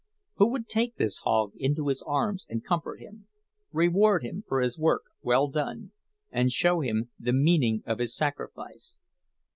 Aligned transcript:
Who 0.37 0.49
would 0.49 0.67
take 0.67 0.95
this 0.95 1.17
hog 1.17 1.51
into 1.57 1.87
his 1.87 2.01
arms 2.01 2.47
and 2.49 2.65
comfort 2.65 2.99
him, 3.01 3.27
reward 3.71 4.23
him 4.23 4.43
for 4.47 4.59
his 4.59 4.79
work 4.79 5.03
well 5.21 5.47
done, 5.47 5.91
and 6.31 6.51
show 6.51 6.79
him 6.81 7.11
the 7.19 7.33
meaning 7.33 7.83
of 7.85 7.99
his 7.99 8.15
sacrifice? 8.15 8.99